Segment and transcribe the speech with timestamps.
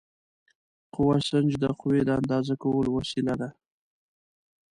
[0.93, 3.49] قوه سنج د قوې د اندازه کولو وسیله ده.